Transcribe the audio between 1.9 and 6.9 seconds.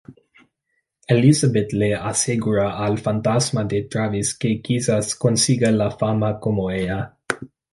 asegura al fantasma de Travis que quizás consiga la fama como